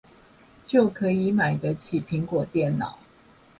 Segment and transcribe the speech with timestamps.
[0.65, 2.95] 就可以買得起蘋果電腦